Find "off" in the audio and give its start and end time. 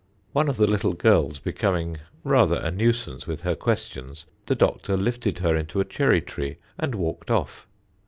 7.29-7.67